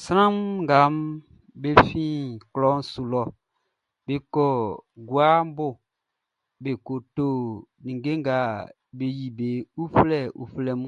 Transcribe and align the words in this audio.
Sran 0.00 0.34
nga 0.62 0.78
be 1.60 1.70
fin 1.86 2.18
klɔʼn 2.52 2.80
su 2.92 3.00
lɔʼn, 3.12 3.30
be 4.04 4.14
kɔ 4.32 4.46
guabo 5.08 5.66
lɔ 5.72 5.78
be 6.62 6.70
ko 6.86 6.94
to 7.14 7.26
ninnge 7.84 8.12
nga 8.20 8.36
be 8.96 9.06
yili 9.18 9.34
be 9.38 9.48
uflɛuflɛʼn. 9.82 10.82